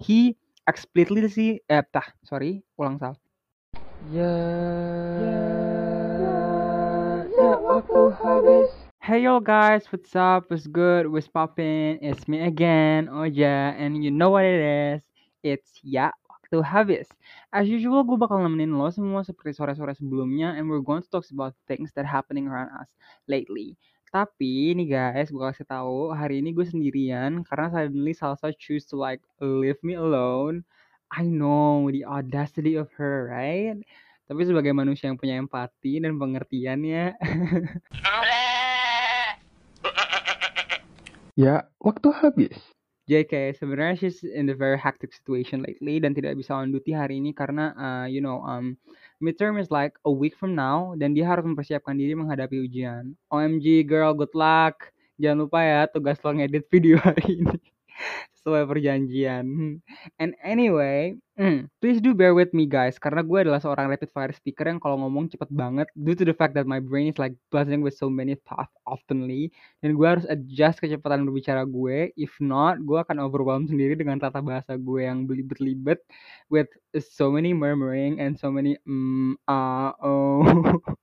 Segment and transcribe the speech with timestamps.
[0.00, 0.34] he
[0.64, 3.14] explicitly eh tah sorry ulang sal
[4.08, 4.32] Ya,
[7.36, 8.68] ya waktu habis.
[8.96, 10.48] Hey yo guys, what's up?
[10.48, 11.04] What's good?
[11.04, 12.00] What's poppin'?
[12.00, 15.00] It's me again, Oja, and you know what it is?
[15.44, 17.12] It's ya waktu habis.
[17.52, 21.28] As usual, gue bakal nemenin lo semua seperti sore-sore sebelumnya, and we're going to talk
[21.28, 22.88] about things that happening around us
[23.28, 23.76] lately.
[24.10, 28.98] Tapi nih guys, gue kasih tahu hari ini gue sendirian karena suddenly Salsa choose to
[28.98, 30.66] like leave me alone.
[31.14, 33.78] I know the audacity of her, right?
[34.26, 37.14] Tapi sebagai manusia yang punya empati dan pengertian ya,
[41.38, 42.58] Ya, waktu habis.
[43.10, 47.18] JK sebenarnya she's in the very hectic situation lately dan tidak bisa on duty hari
[47.18, 48.78] ini karena uh, you know um
[49.20, 53.12] midterm is like a week from now dan dia harus mempersiapkan diri menghadapi ujian.
[53.28, 54.90] OMG girl, good luck.
[55.20, 57.56] Jangan lupa ya tugas lo ngedit video hari ini
[58.40, 59.44] sesuai perjanjian.
[60.16, 64.32] And anyway, mm, please do bear with me guys karena gue adalah seorang rapid fire
[64.32, 67.36] speaker yang kalau ngomong cepet banget due to the fact that my brain is like
[67.52, 69.52] buzzing with so many thoughts oftenly
[69.84, 74.40] dan gue harus adjust kecepatan berbicara gue if not gue akan overwhelm sendiri dengan tata
[74.40, 76.00] bahasa gue yang belibet-libet
[76.48, 80.44] with so many murmuring and so many mm, ah, oh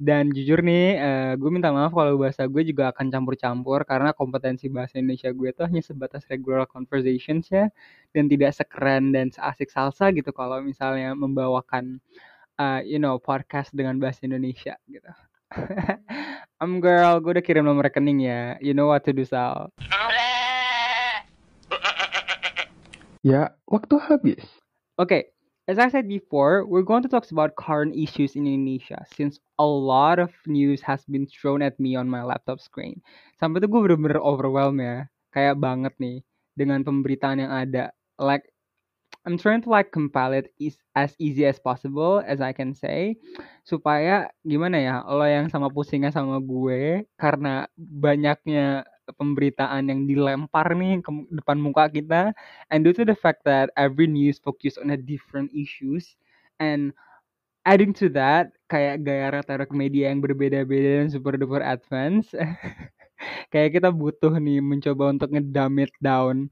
[0.00, 4.72] dan jujur nih eh, gue minta maaf kalau bahasa gue juga akan campur-campur karena kompetensi
[4.72, 7.68] bahasa Indonesia gue tuh hanya sebatas regular conversations ya
[8.16, 12.00] dan tidak sekeren dan seasik salsa gitu kalau misalnya membawakan
[12.60, 15.10] uh, you know podcast dengan bahasa Indonesia gitu.
[16.62, 18.54] I'm girl, gue udah kirim nomor rekening ya.
[18.62, 19.72] You know what to do, Sal.
[23.20, 24.40] Ya, waktu habis.
[24.96, 25.28] Okay,
[25.70, 29.64] as I said before, we're going to talk about current issues in Indonesia since a
[29.64, 32.98] lot of news has been thrown at me on my laptop screen.
[33.38, 36.26] Sampai tuh gue bener-bener overwhelmed ya, kayak banget nih
[36.58, 37.94] dengan pemberitaan yang ada.
[38.18, 38.50] Like,
[39.22, 40.50] I'm trying to like compile it
[40.98, 43.20] as easy as possible as I can say
[43.68, 51.00] supaya gimana ya lo yang sama pusingnya sama gue karena banyaknya pemberitaan yang dilempar nih
[51.02, 52.34] ke depan muka kita.
[52.70, 56.14] And due to the fact that every news focus on a different issues
[56.62, 56.92] and
[57.68, 62.32] adding to that kayak gaya retorik media yang berbeda-beda dan super duper advance
[63.52, 66.48] kayak kita butuh nih mencoba untuk ngedumb it down.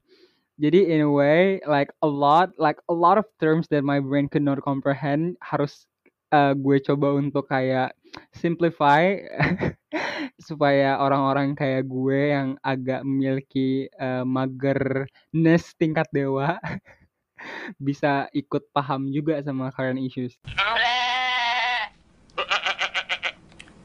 [0.59, 4.27] Jadi in a way like a lot like a lot of terms that my brain
[4.27, 5.87] could not comprehend harus
[6.33, 7.93] uh, gue coba untuk kayak
[8.33, 9.17] simplify
[10.47, 16.57] supaya orang-orang kayak gue yang agak memiliki uh, magerness tingkat dewa
[17.85, 20.35] bisa ikut paham juga sama current issues.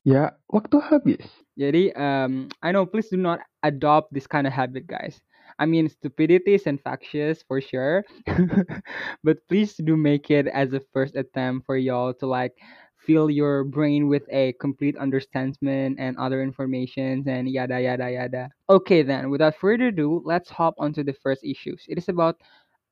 [0.05, 1.25] Ya, waktu habis.
[1.57, 5.17] Jadi um, I know please do not adopt this kind of habit guys.
[5.59, 8.05] I mean, stupidity is infectious for sure,
[9.25, 12.53] but please do make it as a first attempt for y'all to like
[12.99, 18.49] fill your brain with a complete understanding and other informations and yada yada yada.
[18.69, 21.85] Okay, then, without further ado, let's hop onto the first issues.
[21.89, 22.37] It is about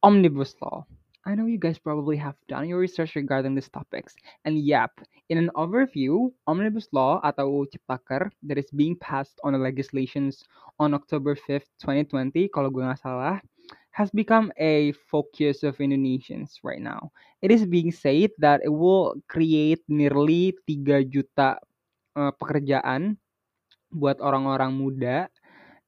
[0.03, 0.87] omnibus law.
[1.23, 4.91] I know you guys probably have done your research regarding these topics, and yep,
[5.31, 10.43] in an overview, omnibus law atau Ciptaker that is being passed on the legislations
[10.83, 13.39] on October 5th, 2020, kalau gue nggak salah,
[13.95, 17.15] has become a focus of Indonesians right now.
[17.39, 21.63] It is being said that it will create nearly 3 juta
[22.19, 23.15] uh, pekerjaan
[23.93, 25.31] buat orang-orang muda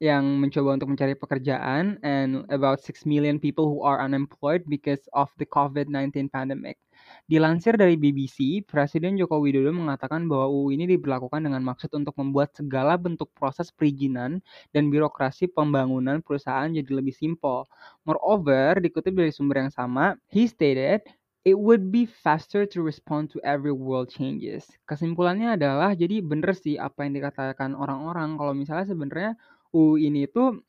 [0.04, 5.32] yang mencoba untuk mencari pekerjaan and about 6 million people who are unemployed because of
[5.41, 6.76] the COVID-19 pandemic.
[7.25, 12.53] Dilansir dari BBC, Presiden Joko Widodo mengatakan bahwa UU ini diberlakukan dengan maksud untuk membuat
[12.53, 14.44] segala bentuk proses perizinan
[14.76, 17.65] dan birokrasi pembangunan perusahaan jadi lebih simpel.
[18.04, 21.00] Moreover, dikutip dari sumber yang sama, he stated
[21.44, 24.65] it would be faster to respond to every world changes.
[24.88, 29.32] Kesimpulannya adalah jadi bener sih apa yang dikatakan orang-orang kalau misalnya sebenarnya
[29.75, 30.62] UU ini tuh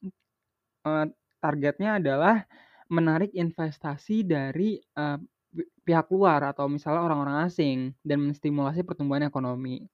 [0.86, 1.06] uh,
[1.42, 2.46] targetnya adalah
[2.90, 5.18] menarik investasi dari uh,
[5.86, 9.88] pihak luar atau misalnya orang-orang asing dan menstimulasi pertumbuhan ekonomi.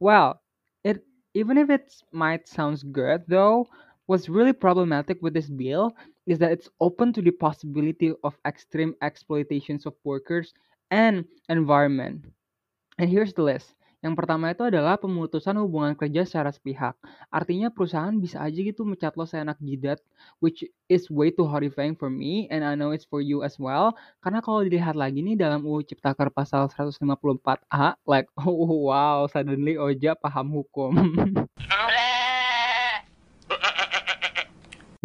[0.00, 0.40] Well,
[0.84, 1.04] it
[1.34, 3.68] even if it might sounds good though,
[4.06, 5.94] what's really problematic with this bill
[6.26, 10.52] is that it's open to the possibility of extreme exploitations of workers
[10.90, 12.26] and environment.
[12.98, 13.75] And here's the list.
[14.04, 16.94] Yang pertama itu adalah pemutusan hubungan kerja secara sepihak.
[17.32, 20.04] Artinya perusahaan bisa aja gitu mecat lo seenak jidat,
[20.38, 23.96] which is way too horrifying for me and I know it's for you as well.
[24.20, 30.12] Karena kalau dilihat lagi nih dalam UU Ciptaker pasal 154A, like oh wow, suddenly Oja
[30.12, 30.92] paham hukum.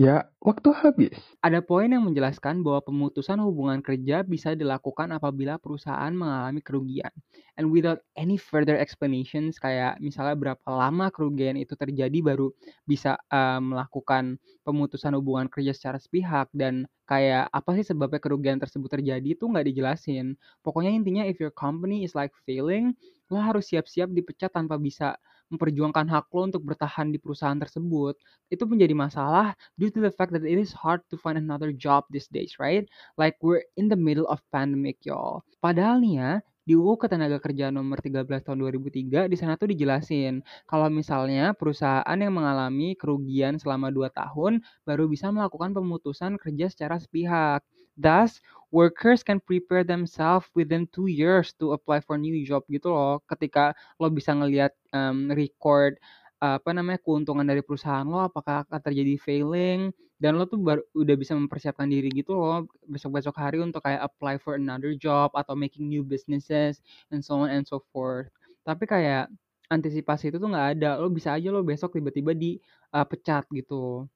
[0.01, 1.13] Ya, waktu habis.
[1.45, 7.13] Ada poin yang menjelaskan bahwa pemutusan hubungan kerja bisa dilakukan apabila perusahaan mengalami kerugian.
[7.53, 12.49] And without any further explanations, kayak misalnya berapa lama kerugian itu terjadi baru
[12.89, 18.89] bisa uh, melakukan pemutusan hubungan kerja secara sepihak dan kayak apa sih sebabnya kerugian tersebut
[18.89, 20.33] terjadi itu nggak dijelasin.
[20.65, 22.97] Pokoknya intinya if your company is like failing,
[23.29, 25.13] lo harus siap-siap dipecat tanpa bisa
[25.51, 28.15] memperjuangkan hak lo untuk bertahan di perusahaan tersebut
[28.47, 32.07] itu menjadi masalah due to the fact that it is hard to find another job
[32.09, 32.87] these days, right?
[33.19, 35.43] Like we're in the middle of pandemic, y'all.
[35.59, 36.31] Padahal nih ya,
[36.61, 42.31] di UU Ketenagakerjaan nomor 13 tahun 2003 di sana tuh dijelasin kalau misalnya perusahaan yang
[42.37, 47.65] mengalami kerugian selama 2 tahun baru bisa melakukan pemutusan kerja secara sepihak.
[47.99, 48.39] Thus,
[48.71, 53.19] workers can prepare themselves within two years to apply for new job gitu loh.
[53.27, 55.99] Ketika lo bisa ngelihat um, record
[56.41, 61.13] apa namanya keuntungan dari perusahaan lo apakah akan terjadi failing dan lo tuh baru udah
[61.13, 65.85] bisa mempersiapkan diri gitu loh besok-besok hari untuk kayak apply for another job atau making
[65.85, 66.81] new businesses
[67.13, 68.33] and so on and so forth.
[68.65, 69.29] Tapi kayak
[69.69, 70.97] antisipasi itu tuh nggak ada.
[70.97, 74.09] Lo bisa aja lo besok tiba-tiba dipecat uh, gitu.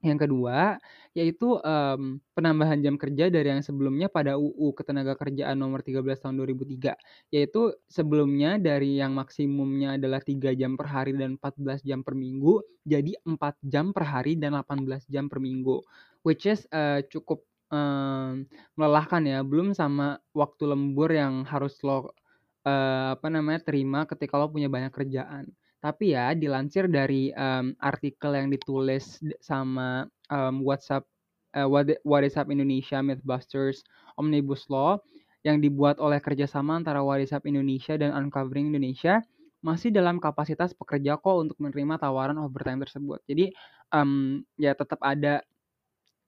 [0.00, 0.80] Yang kedua,
[1.12, 6.96] yaitu um, penambahan jam kerja dari yang sebelumnya pada UU Ketenagakerjaan nomor 13 tahun 2003,
[7.28, 12.64] yaitu sebelumnya dari yang maksimumnya adalah 3 jam per hari dan 14 jam per minggu,
[12.88, 15.84] jadi 4 jam per hari dan 18 jam per minggu,
[16.24, 18.48] which is uh, cukup um,
[18.80, 22.08] melelahkan ya, belum sama waktu lembur yang harus lo
[22.64, 25.52] uh, apa namanya terima ketika lo punya banyak kerjaan.
[25.80, 31.08] Tapi ya dilansir dari um, artikel yang ditulis sama um, WhatsApp
[31.56, 31.68] uh,
[32.04, 33.80] WhatsApp Indonesia Mythbusters
[34.20, 35.00] Omnibus Law
[35.40, 39.24] yang dibuat oleh kerjasama antara WhatsApp Indonesia dan Uncovering Indonesia
[39.60, 43.20] masih dalam kapasitas pekerja kok untuk menerima tawaran overtime tersebut.
[43.28, 43.52] Jadi
[43.92, 45.44] um, ya tetap ada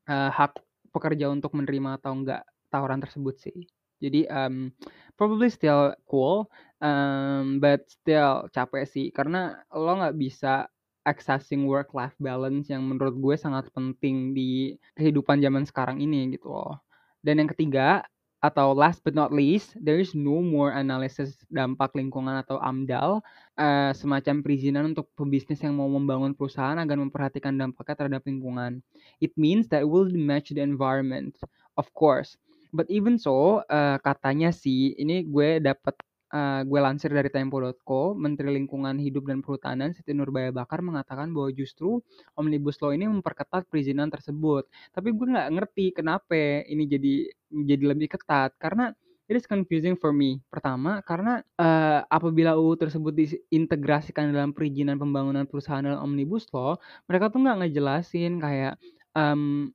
[0.08, 0.60] uh, hak
[0.93, 3.69] pekerja untuk menerima atau enggak tawaran tersebut sih.
[4.02, 4.75] Jadi um,
[5.14, 6.50] probably still cool,
[6.82, 10.66] um, but still capek sih karena lo nggak bisa
[11.02, 16.50] accessing work life balance yang menurut gue sangat penting di kehidupan zaman sekarang ini gitu
[16.50, 16.78] loh.
[17.22, 18.06] Dan yang ketiga
[18.43, 23.22] atau last but not least, there is no more analysis dampak lingkungan atau AMDAL,
[23.54, 28.82] uh, semacam perizinan untuk pebisnis yang mau membangun perusahaan agar memperhatikan dampaknya terhadap lingkungan.
[29.22, 31.38] It means that it will match the environment,
[31.78, 32.34] of course.
[32.73, 35.93] But even so, uh, katanya sih, ini gue dapat
[36.33, 41.53] uh, gue lansir dari Tempo.co, Menteri Lingkungan Hidup dan Perhutanan Siti Nurbaya Bakar mengatakan bahwa
[41.53, 42.01] justru
[42.35, 44.67] Omnibus Law ini memperketat perizinan tersebut.
[44.91, 47.15] Tapi gue nggak ngerti kenapa ini jadi
[47.53, 48.97] jadi lebih ketat karena
[49.29, 50.41] it is confusing for me.
[50.49, 57.29] Pertama, karena uh, apabila UU tersebut diintegrasikan dalam perizinan pembangunan perusahaan dalam Omnibus Law, mereka
[57.29, 58.75] tuh nggak ngejelasin kayak
[59.17, 59.71] um,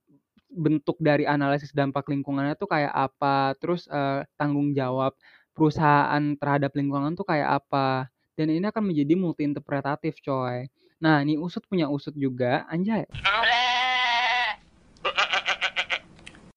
[0.47, 5.13] bentuk dari analisis dampak lingkungannya tuh kayak apa, terus uh, tanggung jawab
[5.51, 8.07] perusahaan terhadap lingkungan tuh kayak apa.
[8.37, 10.69] Dan ini akan menjadi multi interpretatif, coy.
[11.01, 13.05] Nah, ini usut punya usut juga, anjay.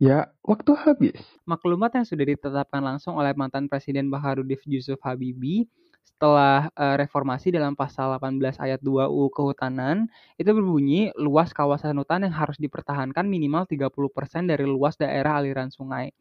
[0.00, 1.20] Ya, waktu habis.
[1.44, 5.68] Maklumat yang sudah ditetapkan langsung oleh mantan Presiden Baharudin Yusuf Habibie
[6.04, 10.04] setelah uh, reformasi dalam pasal 18 ayat 2 UU Kehutanan
[10.36, 16.12] itu berbunyi luas kawasan hutan yang harus dipertahankan minimal 30% dari luas daerah aliran sungai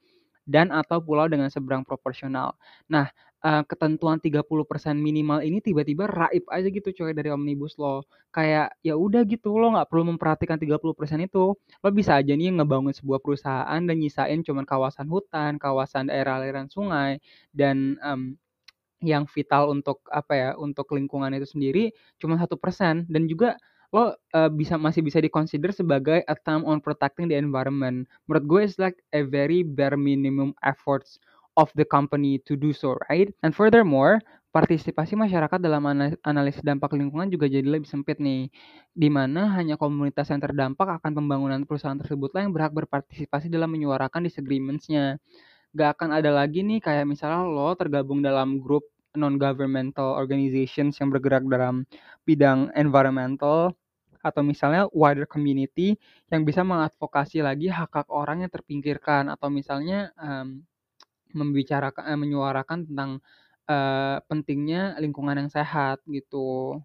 [0.49, 2.57] dan atau pulau dengan seberang proporsional.
[2.89, 3.13] Nah,
[3.45, 8.01] uh, ketentuan 30% minimal ini tiba-tiba raib aja gitu coy dari Omnibus Law.
[8.33, 11.53] Kayak ya udah gitu lo nggak perlu memperhatikan 30% itu.
[11.55, 16.65] Lo bisa aja nih ngebangun sebuah perusahaan dan nyisain cuman kawasan hutan, kawasan daerah aliran
[16.65, 17.21] sungai
[17.53, 18.33] dan um,
[18.99, 23.55] yang vital untuk apa ya untuk lingkungan itu sendiri cuma satu persen dan juga
[23.89, 28.05] lo uh, bisa masih bisa dikonsider sebagai a time on protecting the environment.
[28.29, 31.17] Menurut gue it's like a very bare minimum efforts
[31.57, 33.33] of the company to do so, right?
[33.41, 34.21] And furthermore,
[34.53, 35.83] partisipasi masyarakat dalam
[36.21, 38.53] analisis dampak lingkungan juga jadi lebih sempit nih,
[38.93, 44.25] di mana hanya komunitas yang terdampak akan pembangunan perusahaan tersebutlah yang berhak berpartisipasi dalam menyuarakan
[44.25, 45.17] disagreements-nya
[45.75, 51.45] gak akan ada lagi nih kayak misalnya lo tergabung dalam grup non-governmental organizations yang bergerak
[51.45, 51.85] dalam
[52.25, 53.73] bidang environmental
[54.19, 55.95] atau misalnya wider community
[56.27, 60.59] yang bisa mengadvokasi lagi hak-hak orang yang terpinggirkan atau misalnya um,
[61.31, 63.11] membicarakan eh, menyuarakan tentang
[63.69, 66.81] uh, pentingnya lingkungan yang sehat gitu.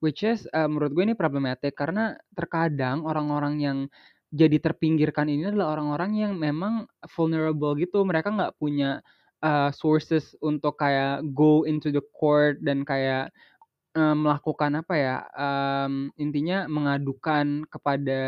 [0.00, 3.78] Which is uh, menurut gue ini problematik karena terkadang orang-orang yang
[4.30, 8.06] jadi terpinggirkan ini adalah orang-orang yang memang vulnerable gitu.
[8.06, 9.02] Mereka nggak punya
[9.42, 13.34] uh, sources untuk kayak go into the court dan kayak
[13.98, 15.16] uh, melakukan apa ya?
[15.34, 18.22] Um, intinya mengadukan kepada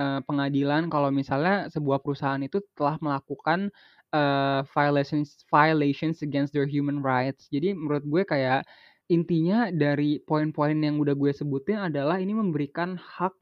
[0.00, 3.68] uh, pengadilan kalau misalnya sebuah perusahaan itu telah melakukan
[4.16, 7.52] uh, violations violations against their human rights.
[7.52, 8.64] Jadi menurut gue kayak
[9.12, 13.36] intinya dari poin-poin yang udah gue sebutin adalah ini memberikan hak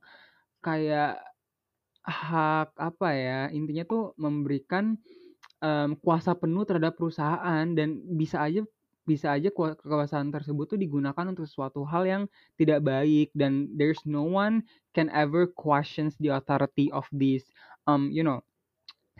[0.66, 1.29] kayak
[2.04, 4.96] hak apa ya intinya tuh memberikan
[5.60, 8.64] um, kuasa penuh terhadap perusahaan dan bisa aja
[9.04, 12.22] bisa aja kekuasaan tersebut tuh digunakan untuk sesuatu hal yang
[12.60, 14.62] tidak baik dan there's no one
[14.94, 17.42] can ever questions the authority of this
[17.90, 18.38] um you know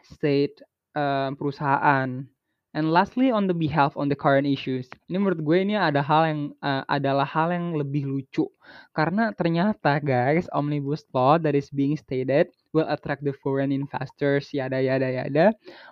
[0.04, 0.62] state
[0.94, 2.28] um, perusahaan
[2.70, 4.86] And lastly on the behalf on the current issues.
[5.10, 8.46] Ini menurut gue ini ada hal yang uh, adalah hal yang lebih lucu
[8.94, 14.78] karena ternyata guys omnibus law that is being stated will attract the foreign investors yada
[14.80, 15.46] yada yada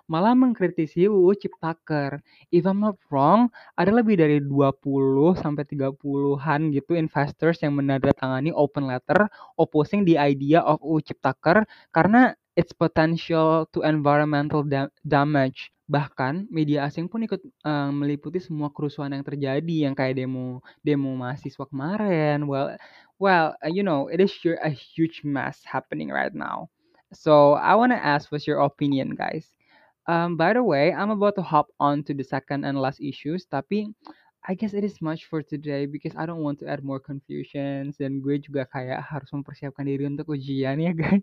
[0.07, 2.19] malah mengkritisi UU Ciptaker.
[2.49, 8.89] If I'm not wrong, ada lebih dari 20 sampai 30-an gitu investors yang menandatangani open
[8.89, 16.53] letter opposing the idea of UU Ciptaker karena its potential to environmental da damage Bahkan
[16.53, 21.65] media asing pun ikut uh, meliputi semua kerusuhan yang terjadi yang kayak demo demo mahasiswa
[21.65, 22.45] kemarin.
[22.45, 22.77] Well,
[23.19, 26.69] well, uh, you know, it is sure a huge mess happening right now.
[27.13, 29.45] So I want to ask what's your opinion, guys?
[30.07, 33.45] Um, by the way, I'm about to hop on to the second and last issues,
[33.45, 33.93] tapi
[34.47, 37.99] I guess it is much for today because I don't want to add more confusions
[37.99, 41.21] dan gue juga kayak harus mempersiapkan diri untuk ujian ya guys.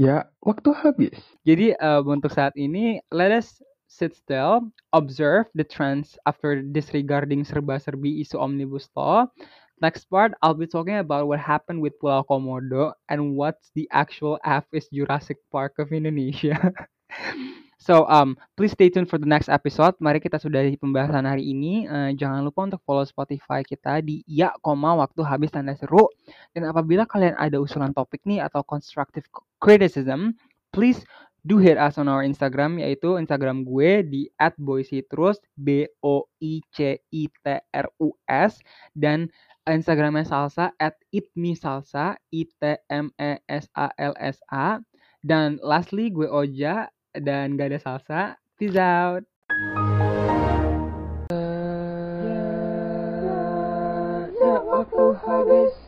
[0.00, 1.14] Ya, waktu habis.
[1.46, 8.24] Jadi uh, untuk saat ini, let us sit still, observe the trends after disregarding serba-serbi
[8.24, 9.28] isu omnibus law.
[9.84, 14.40] Next part, I'll be talking about what happened with Pulau Komodo and what's the actual
[14.46, 16.56] F is Jurassic Park of Indonesia.
[17.82, 19.98] So, um, please stay tuned for the next episode.
[19.98, 21.90] Mari kita sudahi pembahasan hari ini.
[21.90, 26.06] Uh, jangan lupa untuk follow Spotify kita di ya, koma waktu habis tanda seru.
[26.54, 29.26] Dan apabila kalian ada usulan topik nih atau constructive
[29.58, 30.38] criticism,
[30.70, 31.02] please
[31.42, 34.22] do hit us on our Instagram yaitu Instagram gue di
[34.58, 38.62] @boycitrus b o i c i t r u s
[38.94, 39.26] dan
[39.66, 44.78] Instagramnya Salsa at itmisalsa i t m e s a l s a
[45.22, 48.22] dan lastly gue Oja dan gak ada salsa.
[48.58, 49.26] Peace out.
[54.38, 55.81] Ya, ya, ya, habis.